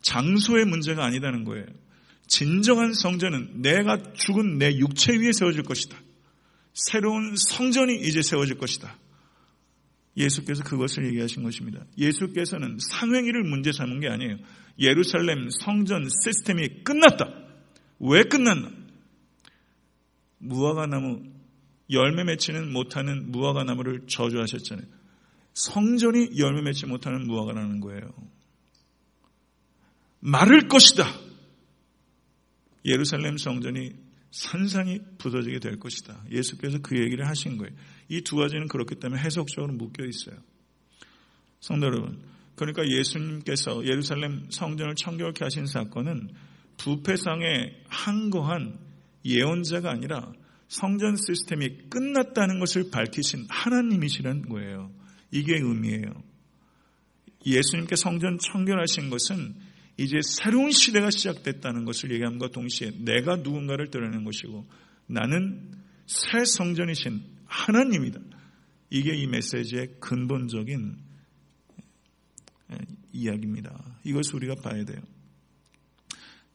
장소의 0.00 0.64
문제가 0.64 1.04
아니라는 1.04 1.44
거예요. 1.44 1.66
진정한 2.28 2.92
성전은 2.92 3.62
내가 3.62 4.12
죽은 4.12 4.58
내 4.58 4.76
육체 4.76 5.16
위에 5.16 5.32
세워질 5.32 5.64
것이다. 5.64 5.98
새로운 6.72 7.34
성전이 7.36 7.96
이제 7.96 8.22
세워질 8.22 8.58
것이다. 8.58 8.96
예수께서 10.18 10.64
그것을 10.64 11.06
얘기하신 11.06 11.44
것입니다. 11.44 11.84
예수께서는 11.96 12.78
상행위를 12.80 13.44
문제 13.44 13.72
삼은 13.72 14.00
게 14.00 14.08
아니에요. 14.08 14.36
예루살렘 14.78 15.48
성전 15.50 16.08
시스템이 16.08 16.82
끝났다. 16.82 17.32
왜 18.00 18.24
끝났나? 18.24 18.70
무화과나무 20.38 21.22
열매 21.90 22.24
맺지는 22.24 22.72
못하는 22.72 23.30
무화과나무를 23.30 24.06
저주하셨잖아요. 24.08 24.86
성전이 25.54 26.38
열매 26.38 26.62
맺지 26.62 26.86
못하는 26.86 27.26
무화과라는 27.26 27.80
거예요. 27.80 28.12
마를 30.20 30.68
것이다. 30.68 31.04
예루살렘 32.84 33.36
성전이 33.36 34.07
산산이 34.30 35.00
부서지게 35.18 35.58
될 35.58 35.78
것이다. 35.78 36.24
예수께서 36.30 36.78
그 36.80 36.98
얘기를 36.98 37.26
하신 37.26 37.56
거예요. 37.56 37.74
이 38.08 38.20
두 38.22 38.36
가지는 38.36 38.68
그렇기 38.68 38.96
때문에 38.96 39.20
해석적으로 39.22 39.72
묶여 39.72 40.04
있어요. 40.04 40.36
성도 41.60 41.86
여러분, 41.86 42.20
그러니까 42.54 42.86
예수님께서 42.88 43.84
예루살렘 43.84 44.50
성전을 44.50 44.94
청결케 44.94 45.44
하신 45.44 45.66
사건은 45.66 46.30
부패상에 46.76 47.74
항거한 47.88 48.78
예언자가 49.24 49.90
아니라 49.90 50.32
성전 50.68 51.16
시스템이 51.16 51.88
끝났다는 51.88 52.60
것을 52.60 52.90
밝히신 52.90 53.46
하나님이시라는 53.48 54.48
거예요. 54.48 54.92
이게 55.30 55.54
의미예요. 55.56 56.22
예수님께 57.46 57.96
성전 57.96 58.38
청결하신 58.38 59.10
것은 59.10 59.54
이제 59.98 60.20
새로운 60.22 60.70
시대가 60.70 61.10
시작됐다는 61.10 61.84
것을 61.84 62.12
얘기함과 62.12 62.48
동시에 62.48 62.92
내가 62.98 63.36
누군가를 63.36 63.90
드러내는 63.90 64.24
것이고 64.24 64.66
나는 65.06 65.72
새 66.06 66.44
성전이신 66.44 67.20
하나님이다. 67.46 68.20
이게 68.90 69.14
이 69.14 69.26
메시지의 69.26 69.96
근본적인 70.00 70.96
이야기입니다. 73.12 73.98
이것을 74.04 74.36
우리가 74.36 74.54
봐야 74.56 74.84
돼요. 74.84 75.00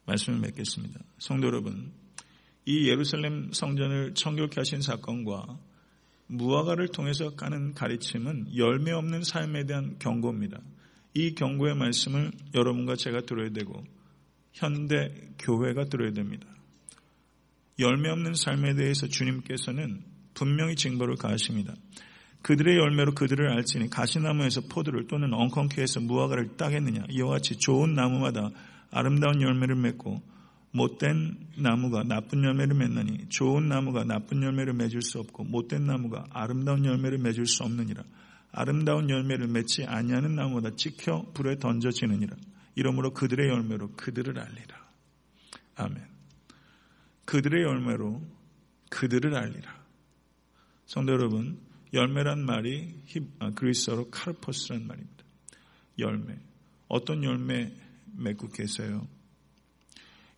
말씀을 0.06 0.39
맺겠습니다. 0.39 0.99
성도 1.19 1.47
여러분, 1.47 1.91
이 2.65 2.88
예루살렘 2.88 3.51
성전을 3.51 4.13
청결케 4.13 4.56
하신 4.58 4.82
사건과 4.82 5.60
무화과를 6.27 6.88
통해서 6.89 7.36
가는 7.36 7.73
가르침은 7.73 8.56
열매 8.56 8.91
없는 8.91 9.23
삶에 9.23 9.65
대한 9.65 9.97
경고입니다. 9.99 10.62
이 11.13 11.36
경고의 11.36 11.76
말씀을 11.76 12.32
여러분과 12.54 12.95
제가 12.95 13.21
들어야 13.21 13.49
되고 13.49 13.84
현대 14.52 15.13
교회가 15.39 15.86
들어야 15.86 16.12
됩니다. 16.12 16.47
열매 17.80 18.10
없는 18.10 18.34
삶에 18.34 18.76
대해서 18.76 19.08
주님께서는 19.08 20.04
분명히 20.34 20.76
징벌을 20.76 21.15
가하십니다. 21.15 21.73
그들의 22.43 22.78
열매로 22.78 23.13
그들을 23.13 23.49
알지니 23.49 23.89
가시나무에서 23.89 24.62
포도를 24.69 25.08
또는 25.08 25.34
엉컨케 25.34 25.82
해서 25.82 25.99
무화과를 26.02 26.58
따겠느냐 26.58 27.06
이와 27.10 27.32
같이 27.32 27.58
좋은 27.58 27.93
나무마다 27.93 28.49
아름다운 28.91 29.41
열매를 29.41 29.76
맺고 29.76 30.21
못된 30.71 31.38
나무가 31.58 32.04
나쁜 32.04 32.43
열매를 32.43 32.76
맺느니 32.76 33.30
좋은 33.30 33.69
나무가 33.69 34.04
나쁜 34.04 34.43
열매를 34.43 34.73
맺을 34.73 35.02
수 35.02 35.19
없고 35.19 35.45
못된 35.45 35.86
나무가 35.86 36.26
아름다운 36.32 36.84
열매를 36.84 37.19
맺을 37.19 37.45
수 37.45 37.63
없느니라. 37.63 38.04
아름다운 38.54 39.10
열매를 39.10 39.48
맺지 39.48 39.86
아니하는 39.86 40.36
나무보다 40.36 40.76
찍혀 40.76 41.32
불에 41.34 41.58
던져지느니라. 41.58 42.38
이러므로 42.76 43.12
그들의 43.12 43.50
열매로 43.50 43.94
그들을 43.96 44.39
알리라. 44.39 44.89
아멘. 45.76 46.02
그들의 47.26 47.63
열매로 47.63 48.22
그들을 48.89 49.36
알리라. 49.36 49.84
성도 50.86 51.13
여러분, 51.13 51.60
열매란 51.94 52.46
말이 52.46 52.96
아, 53.39 53.50
그리스어로 53.52 54.12
카르포스란 54.12 54.86
말입니다. 54.86 55.24
열매. 55.98 56.38
어떤 56.88 57.24
열매 57.24 57.74
맺고 58.16 58.50
계세요? 58.50 59.08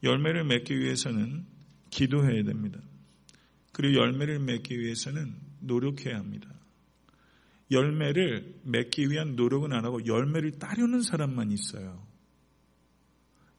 열매를 0.03 0.45
맺기 0.45 0.77
위해서는 0.77 1.45
기도해야 1.89 2.43
됩니다. 2.43 2.79
그리고 3.73 3.95
열매를 3.95 4.39
맺기 4.39 4.79
위해서는 4.79 5.35
노력해야 5.59 6.17
합니다. 6.17 6.54
열매를 7.71 8.61
맺기 8.63 9.09
위한 9.09 9.35
노력은 9.35 9.73
안 9.73 9.85
하고 9.85 10.05
열매를 10.05 10.59
따려는 10.59 11.01
사람만 11.01 11.51
있어요. 11.51 12.05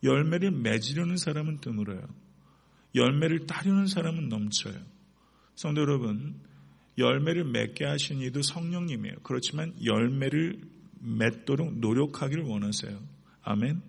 열매를 0.02 0.50
맺으려는 0.52 1.16
사람은 1.16 1.58
드물어요. 1.58 2.06
열매를 2.94 3.46
따려는 3.46 3.86
사람은 3.86 4.28
넘쳐요. 4.28 4.74
성도 5.54 5.80
여러분, 5.80 6.40
열매를 6.98 7.44
맺게 7.44 7.84
하신 7.84 8.20
이도 8.22 8.42
성령님이에요. 8.42 9.16
그렇지만 9.22 9.74
열매를 9.84 10.60
맺도록 11.00 11.78
노력하기를 11.78 12.44
원하세요. 12.44 12.98
아멘. 13.42 13.82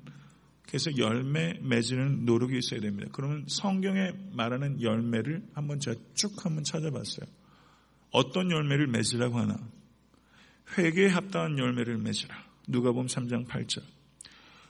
그래서 0.67 0.97
열매 0.97 1.53
맺는 1.61 2.25
노력이 2.25 2.57
있어야 2.57 2.81
됩니다. 2.81 3.09
그러면 3.13 3.45
성경에 3.47 4.11
말하는 4.33 4.81
열매를 4.81 5.41
한번 5.53 5.79
제가 5.79 5.97
쭉 6.13 6.45
한번 6.45 6.63
찾아봤어요. 6.63 7.25
어떤 8.11 8.51
열매를 8.51 8.87
맺으라고 8.87 9.37
하나? 9.37 9.57
회개에 10.77 11.07
합당한 11.07 11.57
열매를 11.57 11.97
맺으라. 11.97 12.35
누가 12.67 12.91
보면 12.91 13.07
3장 13.07 13.47
8절. 13.47 13.83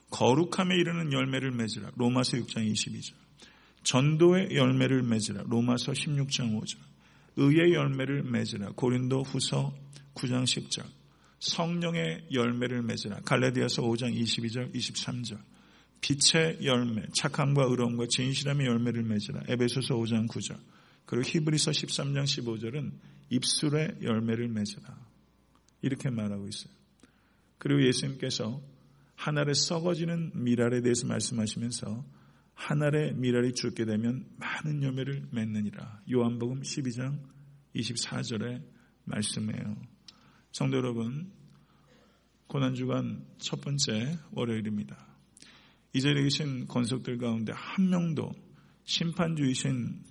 거룩함에 0.10 0.76
이르는 0.76 1.12
열매를 1.12 1.52
맺으라. 1.52 1.92
로마서 1.96 2.38
6장 2.38 2.72
22절. 2.72 3.14
전도의 3.84 4.56
열매를 4.56 5.04
맺으라. 5.04 5.44
로마서 5.48 5.94
16장 5.94 6.60
5절. 6.60 6.78
의의 7.38 7.74
열매를 7.74 8.24
맺으라. 8.24 8.72
고린도 8.76 9.24
후서 9.24 9.74
9장 10.14 10.44
10절. 10.44 10.84
성령의 11.40 12.26
열매를 12.32 12.82
맺으라. 12.82 13.22
갈라디아서 13.22 13.84
5장 13.84 14.14
22절 14.16 14.74
23절. 14.74 15.40
빛의 16.02 16.60
열매, 16.64 17.04
착함과 17.14 17.66
의로움과 17.66 18.06
진실함의 18.10 18.68
열매를 18.68 19.04
맺으라. 19.04 19.44
에베소서 19.48 19.96
5장 19.96 20.28
9절. 20.28 20.58
그리고 21.06 21.28
히브리서 21.28 21.72
13장 21.72 22.24
15절은 22.24 22.92
입술의 23.30 23.98
열매를 24.04 24.48
맺으라. 24.48 25.07
이렇게 25.82 26.10
말하고 26.10 26.48
있어요. 26.48 26.74
그리고 27.58 27.86
예수님께서 27.86 28.62
한 29.16 29.38
알에 29.38 29.54
썩어지는 29.54 30.44
미랄에 30.44 30.82
대해서 30.82 31.08
말씀하시면서 31.08 32.06
한 32.54 32.82
알의 32.82 33.16
미랄이 33.16 33.54
죽게 33.54 33.86
되면 33.86 34.28
많은 34.38 34.84
열매를 34.84 35.28
맺느니라. 35.32 36.02
요한복음 36.12 36.62
12장 36.62 37.20
24절의 37.76 38.64
말씀이에요. 39.06 39.76
성도 40.52 40.78
여러분, 40.78 41.32
고난주간 42.48 43.26
첫 43.40 43.62
번째 43.62 44.18
월요일입니다. 44.32 45.08
이 45.94 46.02
자리에 46.02 46.24
계신 46.24 46.68
권속들 46.68 47.18
가운데 47.18 47.54
한 47.56 47.90
명도 47.90 48.32
심판주이신 48.86 50.04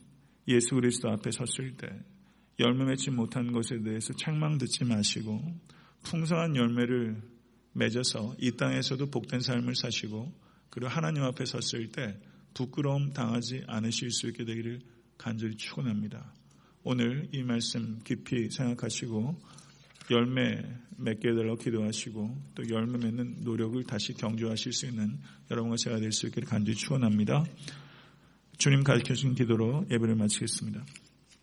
예수 0.49 0.75
그리스도 0.75 1.11
앞에 1.11 1.31
섰을 1.31 1.77
때 1.77 1.89
열매 2.59 2.85
맺지 2.85 3.11
못한 3.11 3.53
것에 3.53 3.83
대해서 3.83 4.15
책망 4.15 4.59
듣지 4.59 4.85
마시고 4.85 5.43
풍성한 6.03 6.57
열매를 6.57 7.21
맺어서 7.73 8.35
이 8.39 8.53
땅에서도 8.53 9.11
복된 9.11 9.41
삶을 9.41 9.75
사시고 9.75 10.33
그리고 10.71 10.89
하나님 10.91 11.23
앞에 11.25 11.45
섰을 11.45 11.91
때 11.93 12.19
부끄러움 12.55 13.13
당하지 13.13 13.65
않으실 13.67 14.11
수 14.11 14.29
있게 14.29 14.45
되기를 14.45 14.81
간절히 15.19 15.57
축원합니다. 15.57 16.33
오늘 16.85 17.29
이 17.33 17.43
말씀 17.43 17.99
깊이 18.05 18.49
생각하시고 18.51 19.37
열매 20.11 20.63
맺게 20.97 21.31
해달라고 21.31 21.57
기도하시고 21.57 22.53
또 22.55 22.69
열매 22.71 22.99
맺는 22.99 23.39
노력을 23.41 23.83
다시 23.85 24.15
경주하실 24.15 24.73
수 24.73 24.87
있는 24.87 25.19
여러분과 25.51 25.77
제가 25.77 25.99
될 25.99 26.13
수 26.13 26.27
있기를 26.29 26.49
간절히 26.49 26.77
축원합니다. 26.77 27.45
주님 28.57 28.85
가르쳐준 28.85 29.35
기도로 29.35 29.85
예배를 29.91 30.15
마치겠습니다. 30.15 30.85